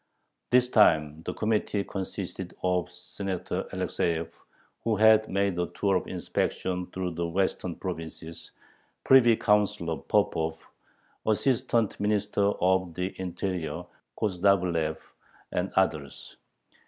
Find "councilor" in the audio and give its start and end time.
9.35-9.97